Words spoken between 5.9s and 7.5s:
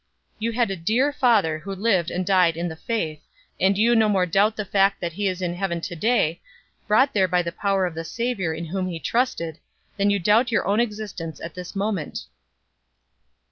day, brought there by